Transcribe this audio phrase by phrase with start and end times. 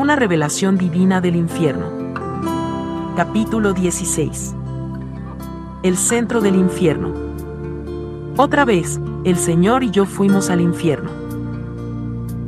[0.00, 1.84] Una revelación divina del infierno.
[3.16, 4.54] Capítulo 16.
[5.82, 7.12] El centro del infierno.
[8.38, 11.10] Otra vez, el Señor y yo fuimos al infierno.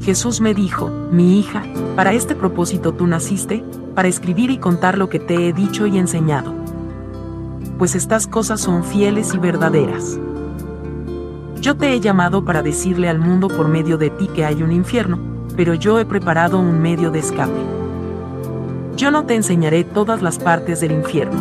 [0.01, 1.63] Jesús me dijo, mi hija,
[1.95, 3.63] para este propósito tú naciste,
[3.95, 6.55] para escribir y contar lo que te he dicho y enseñado.
[7.77, 10.19] Pues estas cosas son fieles y verdaderas.
[11.61, 14.73] Yo te he llamado para decirle al mundo por medio de ti que hay un
[14.73, 17.53] infierno, pero yo he preparado un medio de escape.
[18.97, 21.41] Yo no te enseñaré todas las partes del infierno.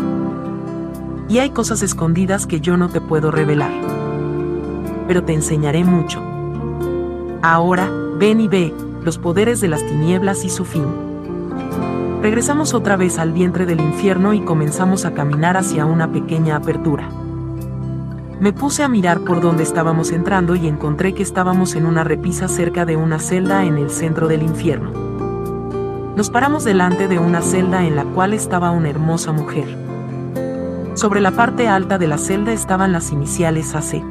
[1.30, 3.72] Y hay cosas escondidas que yo no te puedo revelar.
[5.08, 6.22] Pero te enseñaré mucho.
[7.42, 10.86] Ahora, ven y ve, los poderes de las tinieblas y su fin.
[12.22, 17.10] Regresamos otra vez al vientre del infierno y comenzamos a caminar hacia una pequeña apertura.
[18.42, 22.48] Me puse a mirar por donde estábamos entrando y encontré que estábamos en una repisa
[22.48, 24.92] cerca de una celda en el centro del infierno.
[26.16, 29.78] Nos paramos delante de una celda en la cual estaba una hermosa mujer.
[30.96, 34.02] Sobre la parte alta de la celda estaban las iniciales AC.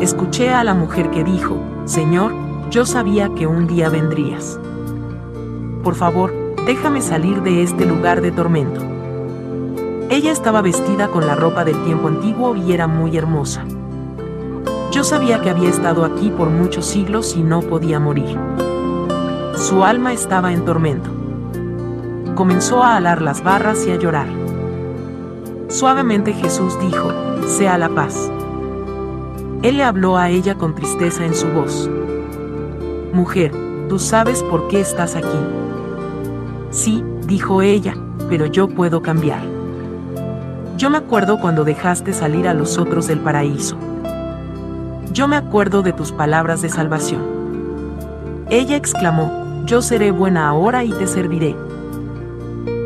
[0.00, 2.32] Escuché a la mujer que dijo, Señor,
[2.70, 4.58] yo sabía que un día vendrías.
[5.84, 6.32] Por favor,
[6.64, 8.91] déjame salir de este lugar de tormento.
[10.12, 13.64] Ella estaba vestida con la ropa del tiempo antiguo y era muy hermosa.
[14.90, 18.38] Yo sabía que había estado aquí por muchos siglos y no podía morir.
[19.56, 21.08] Su alma estaba en tormento.
[22.34, 24.26] Comenzó a alar las barras y a llorar.
[25.68, 27.10] Suavemente Jesús dijo,
[27.46, 28.30] sea la paz.
[29.62, 31.88] Él le habló a ella con tristeza en su voz.
[33.14, 33.50] Mujer,
[33.88, 35.38] tú sabes por qué estás aquí.
[36.68, 37.96] Sí, dijo ella,
[38.28, 39.51] pero yo puedo cambiar.
[40.76, 43.76] Yo me acuerdo cuando dejaste salir a los otros del paraíso.
[45.12, 47.22] Yo me acuerdo de tus palabras de salvación.
[48.50, 51.54] Ella exclamó, yo seré buena ahora y te serviré.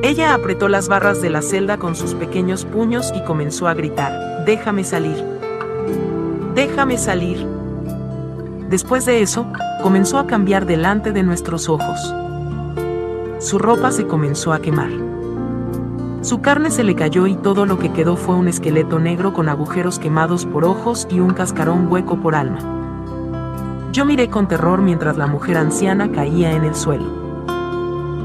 [0.03, 4.45] Ella apretó las barras de la celda con sus pequeños puños y comenzó a gritar,
[4.45, 5.25] déjame salir.
[6.55, 7.47] Déjame salir.
[8.69, 9.47] Después de eso,
[9.83, 12.15] comenzó a cambiar delante de nuestros ojos.
[13.39, 14.91] Su ropa se comenzó a quemar.
[16.27, 19.49] Su carne se le cayó y todo lo que quedó fue un esqueleto negro con
[19.49, 22.59] agujeros quemados por ojos y un cascarón hueco por alma.
[23.93, 27.05] Yo miré con terror mientras la mujer anciana caía en el suelo.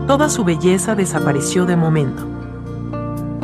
[0.08, 2.26] Toda su belleza desapareció de momento.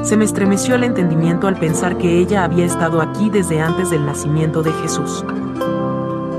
[0.02, 4.08] Se me estremeció el entendimiento al pensar que ella había estado aquí desde antes del
[4.08, 5.24] nacimiento de Jesús.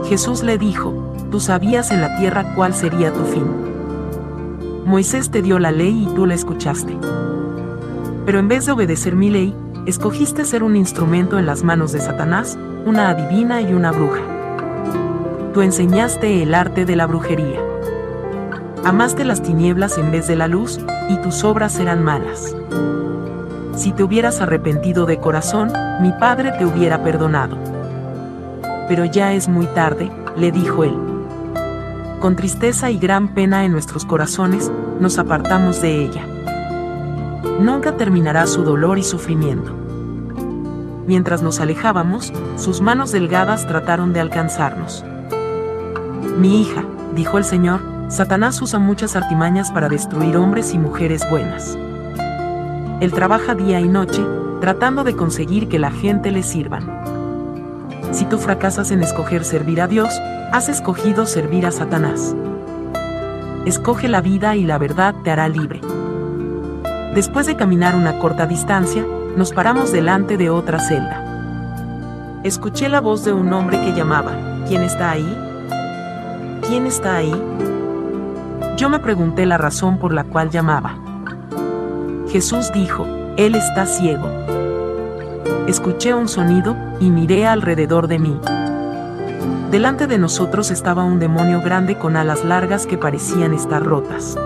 [0.08, 0.92] Jesús le dijo,
[1.30, 3.46] tú sabías en la tierra cuál sería tu fin.
[4.86, 6.98] Moisés te dio la ley y tú la escuchaste
[8.28, 9.56] pero en vez de obedecer mi ley,
[9.86, 14.20] escogiste ser un instrumento en las manos de Satanás, una adivina y una bruja.
[15.54, 17.58] Tú enseñaste el arte de la brujería.
[18.84, 20.78] Amaste las tinieblas en vez de la luz,
[21.08, 22.54] y tus obras eran malas.
[23.74, 25.72] Si te hubieras arrepentido de corazón,
[26.02, 27.56] mi padre te hubiera perdonado.
[28.88, 30.98] Pero ya es muy tarde, le dijo él.
[32.20, 36.26] Con tristeza y gran pena en nuestros corazones, nos apartamos de ella
[37.58, 39.74] nunca terminará su dolor y sufrimiento.
[41.06, 45.04] Mientras nos alejábamos, sus manos delgadas trataron de alcanzarnos.
[46.38, 51.76] Mi hija, dijo el Señor, Satanás usa muchas artimañas para destruir hombres y mujeres buenas.
[53.00, 54.22] Él trabaja día y noche,
[54.60, 56.98] tratando de conseguir que la gente le sirvan.
[58.12, 60.12] Si tú fracasas en escoger servir a Dios,
[60.52, 62.34] has escogido servir a Satanás.
[63.66, 65.80] Escoge la vida y la verdad te hará libre.
[67.14, 69.04] Después de caminar una corta distancia,
[69.36, 71.24] nos paramos delante de otra celda.
[72.44, 74.32] Escuché la voz de un hombre que llamaba,
[74.66, 75.36] ¿quién está ahí?
[76.68, 77.34] ¿Quién está ahí?
[78.76, 80.96] Yo me pregunté la razón por la cual llamaba.
[82.30, 84.28] Jesús dijo, Él está ciego.
[85.66, 88.38] Escuché un sonido y miré alrededor de mí.
[89.70, 94.36] Delante de nosotros estaba un demonio grande con alas largas que parecían estar rotas.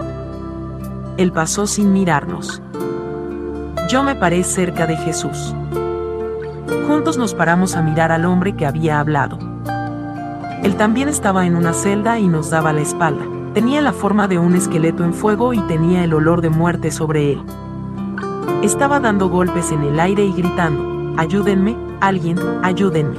[1.16, 2.62] Él pasó sin mirarnos.
[3.88, 5.54] Yo me paré cerca de Jesús.
[6.86, 9.38] Juntos nos paramos a mirar al hombre que había hablado.
[10.62, 13.24] Él también estaba en una celda y nos daba la espalda.
[13.52, 17.32] Tenía la forma de un esqueleto en fuego y tenía el olor de muerte sobre
[17.32, 17.42] él.
[18.62, 23.16] Estaba dando golpes en el aire y gritando, ayúdenme, alguien, ayúdenme.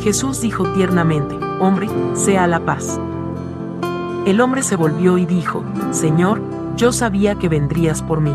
[0.00, 3.00] Jesús dijo tiernamente, hombre, sea la paz.
[4.26, 6.42] El hombre se volvió y dijo, Señor,
[6.78, 8.32] yo sabía que vendrías por mí.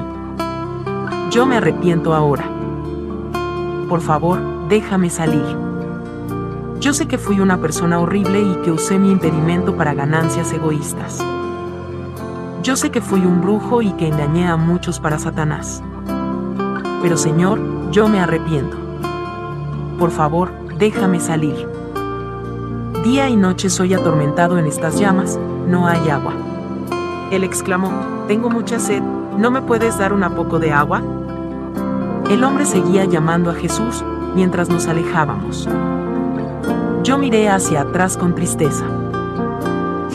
[1.32, 2.44] Yo me arrepiento ahora.
[3.88, 4.38] Por favor,
[4.68, 5.46] déjame salir.
[6.82, 11.24] Yo sé que fui una persona horrible y que usé mi impedimento para ganancias egoístas.
[12.62, 15.82] Yo sé que fui un brujo y que engañé a muchos para Satanás.
[17.02, 17.62] Pero Señor,
[17.92, 18.76] yo me arrepiento.
[19.98, 21.66] Por favor, déjame salir.
[23.06, 26.34] Día y noche soy atormentado en estas llamas, no hay agua.
[27.32, 31.02] Él exclamó, tengo mucha sed, ¿no me puedes dar un poco de agua?
[32.30, 34.04] El hombre seguía llamando a Jesús
[34.36, 35.68] mientras nos alejábamos.
[37.04, 38.86] Yo miré hacia atrás con tristeza.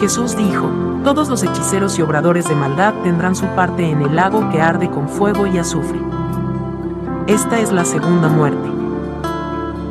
[0.01, 0.71] Jesús dijo,
[1.05, 4.89] todos los hechiceros y obradores de maldad tendrán su parte en el lago que arde
[4.89, 6.01] con fuego y azufre.
[7.27, 8.69] Esta es la segunda muerte.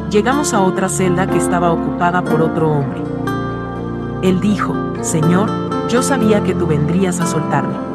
[0.10, 3.02] Llegamos a otra celda que estaba ocupada por otro hombre.
[4.24, 5.50] Él dijo, Señor,
[5.88, 7.87] yo sabía que tú vendrías a soltarme.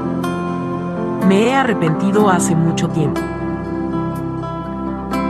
[1.27, 3.21] Me he arrepentido hace mucho tiempo.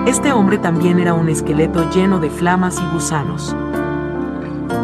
[0.06, 3.55] Este hombre también era un esqueleto lleno de flamas y gusanos.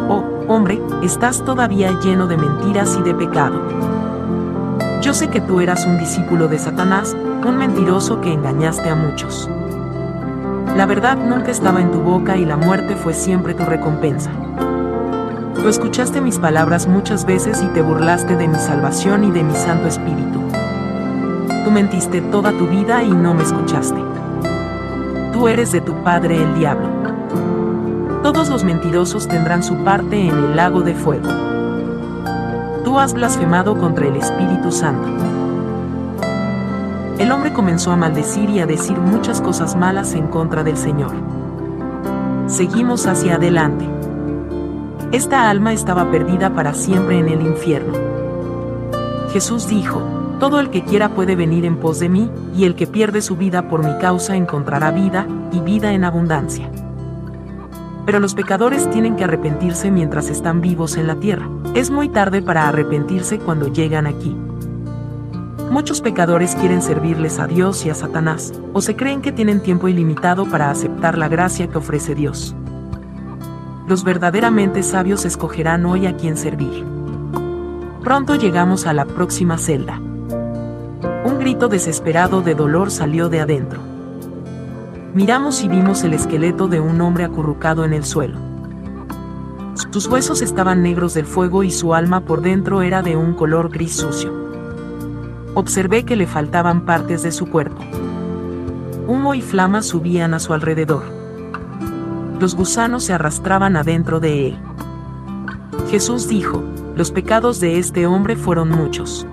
[0.07, 3.59] Oh, hombre, estás todavía lleno de mentiras y de pecado.
[5.01, 9.49] Yo sé que tú eras un discípulo de Satanás, un mentiroso que engañaste a muchos.
[10.77, 14.29] La verdad nunca estaba en tu boca y la muerte fue siempre tu recompensa.
[15.55, 19.53] Tú escuchaste mis palabras muchas veces y te burlaste de mi salvación y de mi
[19.55, 20.28] Santo Espíritu.
[21.63, 24.09] Tú mentiste toda tu vida y no me escuchaste
[25.39, 26.89] tú eres de tu padre el diablo.
[28.23, 31.29] Todos los mentirosos tendrán su parte en el lago de fuego.
[32.83, 35.07] Tú has blasfemado contra el Espíritu Santo.
[37.17, 41.13] El hombre comenzó a maldecir y a decir muchas cosas malas en contra del Señor.
[42.47, 43.87] Seguimos hacia adelante.
[45.13, 47.93] Esta alma estaba perdida para siempre en el infierno.
[49.31, 50.01] Jesús dijo,
[50.39, 53.35] todo el que quiera puede venir en pos de mí, y el que pierde su
[53.35, 56.71] vida por mi causa encontrará vida, y vida en abundancia.
[58.05, 61.47] Pero los pecadores tienen que arrepentirse mientras están vivos en la tierra.
[61.75, 64.35] Es muy tarde para arrepentirse cuando llegan aquí.
[65.69, 69.87] Muchos pecadores quieren servirles a Dios y a Satanás, o se creen que tienen tiempo
[69.87, 72.55] ilimitado para aceptar la gracia que ofrece Dios.
[73.87, 76.83] Los verdaderamente sabios escogerán hoy a quién servir.
[78.03, 80.01] Pronto llegamos a la próxima celda.
[81.49, 83.81] Grito desesperado de dolor salió de adentro.
[85.15, 88.37] Miramos y vimos el esqueleto de un hombre acurrucado en el suelo.
[89.91, 93.71] Sus huesos estaban negros del fuego y su alma por dentro era de un color
[93.71, 94.31] gris sucio.
[95.55, 97.81] Observé que le faltaban partes de su cuerpo.
[99.07, 101.01] Humo y flamas subían a su alrededor.
[102.39, 104.59] Los gusanos se arrastraban adentro de él.
[105.89, 106.63] Jesús dijo,
[106.95, 109.25] los pecados de este hombre fueron muchos.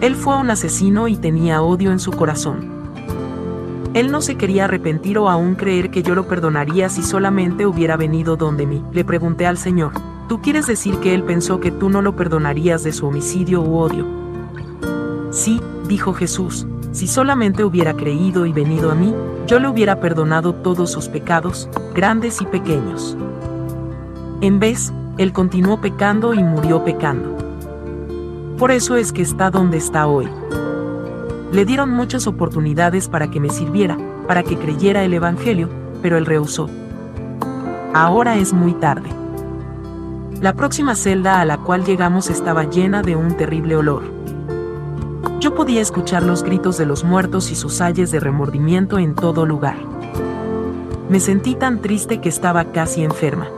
[0.00, 2.76] Él fue un asesino y tenía odio en su corazón.
[3.94, 7.96] Él no se quería arrepentir o aún creer que yo lo perdonaría si solamente hubiera
[7.96, 8.84] venido donde mí.
[8.92, 9.92] Le pregunté al Señor,
[10.28, 13.78] ¿tú quieres decir que él pensó que tú no lo perdonarías de su homicidio u
[13.78, 14.06] odio?
[15.30, 19.14] Sí, dijo Jesús, si solamente hubiera creído y venido a mí,
[19.46, 23.16] yo le hubiera perdonado todos sus pecados, grandes y pequeños.
[24.42, 27.45] En vez, él continuó pecando y murió pecando.
[28.58, 30.28] Por eso es que está donde está hoy.
[31.52, 35.68] Le dieron muchas oportunidades para que me sirviera, para que creyera el Evangelio,
[36.00, 36.70] pero él rehusó.
[37.92, 39.10] Ahora es muy tarde.
[40.40, 44.04] La próxima celda a la cual llegamos estaba llena de un terrible olor.
[45.38, 49.44] Yo podía escuchar los gritos de los muertos y sus ayes de remordimiento en todo
[49.44, 49.76] lugar.
[51.10, 53.48] Me sentí tan triste que estaba casi enferma.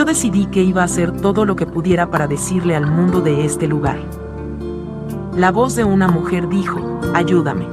[0.00, 3.44] Yo decidí que iba a hacer todo lo que pudiera para decirle al mundo de
[3.44, 3.98] este lugar.
[5.36, 7.66] La voz de una mujer dijo, ayúdame.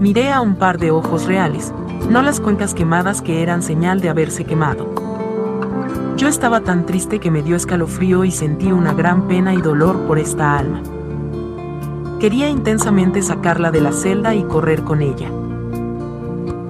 [0.00, 1.74] Miré a un par de ojos reales,
[2.08, 4.88] no las cuencas quemadas que eran señal de haberse quemado.
[6.16, 10.06] Yo estaba tan triste que me dio escalofrío y sentí una gran pena y dolor
[10.06, 10.80] por esta alma.
[12.18, 15.28] Quería intensamente sacarla de la celda y correr con ella.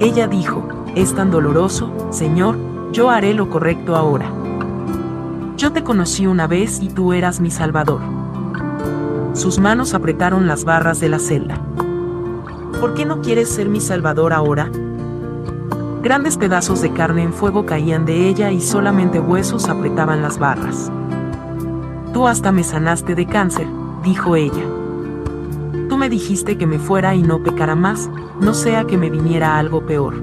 [0.00, 4.30] Ella dijo, es tan doloroso, Señor, yo haré lo correcto ahora.
[5.56, 8.00] Yo te conocí una vez y tú eras mi salvador.
[9.32, 11.58] Sus manos apretaron las barras de la celda.
[12.80, 14.70] ¿Por qué no quieres ser mi salvador ahora?
[16.04, 20.92] Grandes pedazos de carne en fuego caían de ella y solamente huesos apretaban las barras.
[22.12, 23.66] Tú hasta me sanaste de cáncer,
[24.04, 24.64] dijo ella.
[25.88, 28.08] Tú me dijiste que me fuera y no pecara más,
[28.40, 30.14] no sea que me viniera algo peor.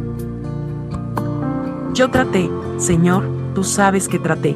[1.93, 2.49] Yo traté,
[2.81, 3.23] Señor,
[3.53, 4.55] tú sabes que traté.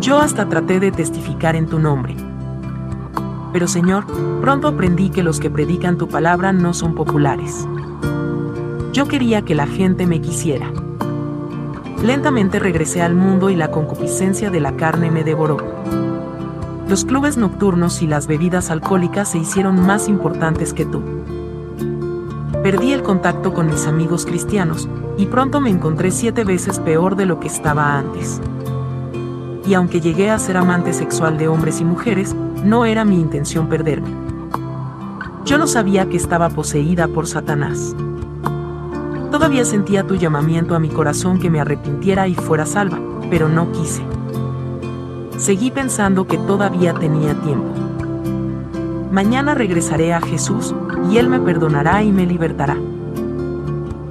[0.00, 2.16] Yo hasta traté de testificar en tu nombre.
[3.52, 4.06] Pero Señor,
[4.40, 7.68] pronto aprendí que los que predican tu palabra no son populares.
[8.94, 10.72] Yo quería que la gente me quisiera.
[12.02, 15.58] Lentamente regresé al mundo y la concupiscencia de la carne me devoró.
[16.88, 21.02] Los clubes nocturnos y las bebidas alcohólicas se hicieron más importantes que tú.
[22.62, 27.26] Perdí el contacto con mis amigos cristianos, y pronto me encontré siete veces peor de
[27.26, 28.40] lo que estaba antes.
[29.66, 33.68] Y aunque llegué a ser amante sexual de hombres y mujeres, no era mi intención
[33.68, 34.10] perderme.
[35.44, 37.94] Yo no sabía que estaba poseída por Satanás.
[39.30, 42.98] Todavía sentía tu llamamiento a mi corazón que me arrepintiera y fuera salva,
[43.30, 44.02] pero no quise.
[45.36, 47.68] Seguí pensando que todavía tenía tiempo.
[49.10, 50.74] Mañana regresaré a Jesús,
[51.10, 52.76] y Él me perdonará y me libertará.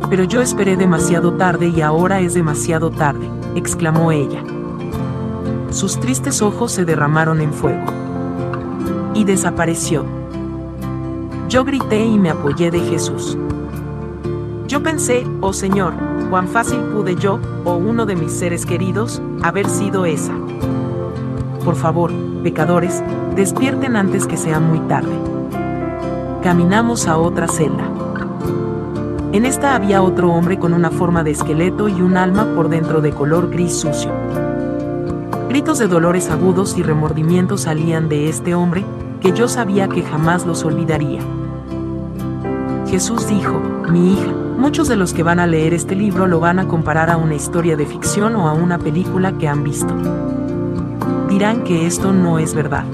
[0.09, 4.43] Pero yo esperé demasiado tarde y ahora es demasiado tarde, exclamó ella.
[5.69, 7.85] Sus tristes ojos se derramaron en fuego.
[9.13, 10.05] Y desapareció.
[11.49, 13.37] Yo grité y me apoyé de Jesús.
[14.67, 15.93] Yo pensé, oh Señor,
[16.29, 20.33] cuán fácil pude yo, o uno de mis seres queridos, haber sido esa
[21.65, 22.11] por favor,
[22.43, 23.03] pecadores,
[23.35, 25.17] despierten antes que sea muy tarde.
[26.43, 28.04] Caminamos a otra celda.
[29.35, 33.01] En esta había otro hombre con una forma de esqueleto y un alma por dentro
[33.01, 34.09] de color gris sucio.
[35.49, 38.85] Gritos de dolores agudos y remordimientos salían de este hombre,
[39.19, 41.19] que yo sabía que jamás los olvidaría.
[42.87, 46.59] Jesús dijo, mi hija, muchos de los que van a leer este libro lo van
[46.59, 49.93] a comparar a una historia de ficción o a una película que han visto
[51.27, 52.85] dirán que esto no es verdad.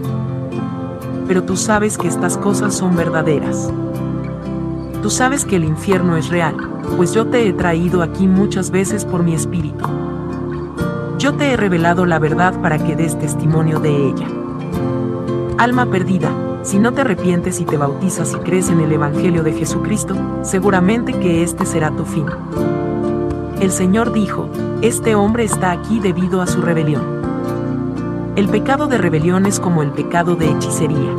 [1.27, 3.71] Pero tú sabes que estas cosas son verdaderas.
[5.01, 6.55] Tú sabes que el infierno es real,
[6.96, 9.84] pues yo te he traído aquí muchas veces por mi espíritu.
[11.17, 14.27] Yo te he revelado la verdad para que des testimonio de ella.
[15.58, 16.31] Alma perdida,
[16.63, 21.13] si no te arrepientes y te bautizas y crees en el Evangelio de Jesucristo, seguramente
[21.13, 22.25] que este será tu fin.
[23.60, 24.50] El Señor dijo,
[24.81, 27.22] este hombre está aquí debido a su rebelión.
[28.36, 31.15] El pecado de rebelión es como el pecado de hechicería.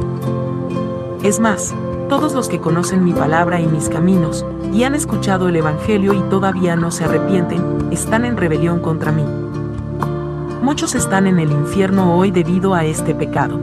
[1.22, 1.74] Es más,
[2.12, 6.20] todos los que conocen mi palabra y mis caminos, y han escuchado el Evangelio y
[6.28, 9.24] todavía no se arrepienten, están en rebelión contra mí.
[10.60, 13.58] Muchos están en el infierno hoy debido a este pecado.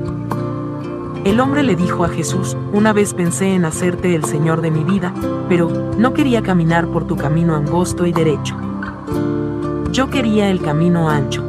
[1.25, 4.84] El hombre le dijo a Jesús, una vez pensé en hacerte el Señor de mi
[4.84, 5.13] vida,
[5.48, 8.56] pero no quería caminar por tu camino angosto y derecho.
[9.91, 11.44] Yo quería el camino ancho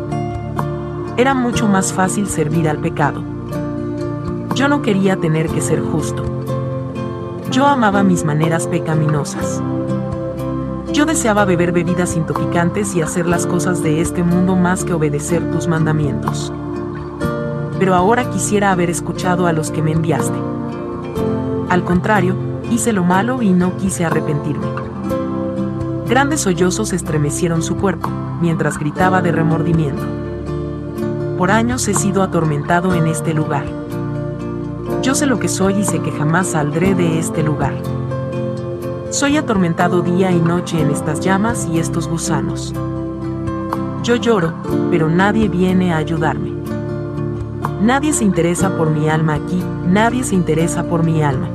[1.16, 3.23] era mucho más fácil servir al pecado.
[4.54, 6.39] Yo no quería tener que ser justo.
[7.50, 9.62] Yo amaba mis maneras pecaminosas.
[10.92, 15.50] Yo deseaba beber bebidas intoxicantes y hacer las cosas de este mundo más que obedecer
[15.50, 16.52] tus mandamientos.
[17.78, 20.38] Pero ahora quisiera haber escuchado a los que me enviaste.
[21.69, 22.37] Al contrario,
[22.71, 24.66] hice lo malo y no quise arrepentirme.
[26.09, 28.09] Grandes sollozos estremecieron su cuerpo,
[28.40, 30.21] mientras gritaba de remordimiento
[31.40, 33.64] por años he sido atormentado en este lugar.
[35.02, 37.73] Yo sé lo que soy y sé que jamás saldré de este lugar.
[39.09, 42.75] Soy atormentado día y noche en estas llamas y estos gusanos.
[44.02, 44.52] Yo lloro,
[44.90, 46.52] pero nadie viene a ayudarme.
[47.80, 51.49] Nadie se interesa por mi alma aquí, nadie se interesa por mi alma.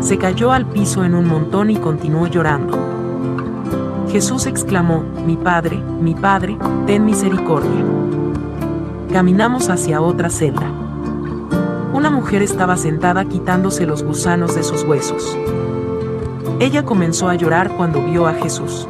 [0.00, 2.78] Se cayó al piso en un montón y continuó llorando.
[4.10, 7.84] Jesús exclamó, Mi Padre, mi Padre, ten misericordia.
[9.12, 10.83] Caminamos hacia otra celda.
[12.24, 15.36] Mujer estaba sentada quitándose los gusanos de sus huesos.
[16.58, 18.88] Ella comenzó a llorar cuando vio a Jesús.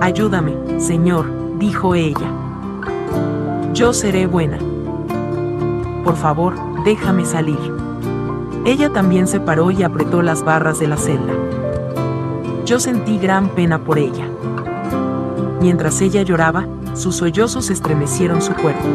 [0.00, 1.26] Ayúdame, Señor,
[1.58, 2.30] dijo ella.
[3.74, 4.56] Yo seré buena.
[6.04, 7.58] Por favor, déjame salir.
[8.64, 11.34] Ella también se paró y apretó las barras de la celda.
[12.64, 14.28] Yo sentí gran pena por ella.
[15.60, 18.86] Mientras ella lloraba, sus sollozos estremecieron su cuerpo.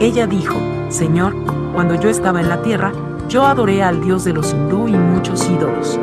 [0.00, 0.56] Ella dijo,
[0.88, 1.36] Señor,
[1.78, 2.90] cuando yo estaba en la tierra,
[3.28, 5.96] yo adoré al Dios de los hindú y muchos ídolos.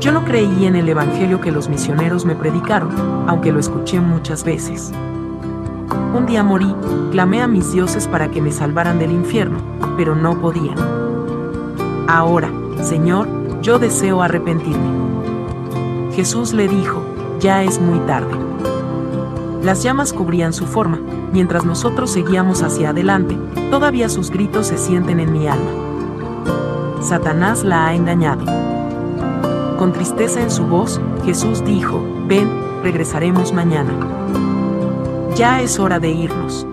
[0.00, 2.90] Yo no creí en el Evangelio que los misioneros me predicaron,
[3.26, 4.92] aunque lo escuché muchas veces.
[6.14, 6.76] Un día morí,
[7.10, 9.56] clamé a mis dioses para que me salvaran del infierno,
[9.96, 10.76] pero no podían.
[12.06, 12.50] Ahora,
[12.82, 13.26] Señor,
[13.62, 14.90] yo deseo arrepentirme.
[16.14, 17.02] Jesús le dijo,
[17.40, 18.34] ya es muy tarde.
[19.62, 20.98] Las llamas cubrían su forma,
[21.34, 23.36] mientras nosotros seguíamos hacia adelante,
[23.68, 27.02] todavía sus gritos se sienten en mi alma.
[27.02, 28.44] Satanás la ha engañado.
[29.76, 32.48] Con tristeza en su voz, Jesús dijo, ven,
[32.84, 33.90] regresaremos mañana.
[35.34, 36.68] Ya es hora de irnos.